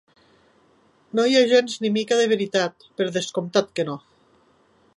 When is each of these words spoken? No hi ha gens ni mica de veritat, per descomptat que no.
No 1.19 1.25
hi 1.31 1.35
ha 1.41 1.43
gens 1.51 1.75
ni 1.83 1.91
mica 1.97 2.17
de 2.21 2.25
veritat, 2.31 2.87
per 3.01 3.09
descomptat 3.19 3.73
que 3.81 3.87
no. 3.91 3.99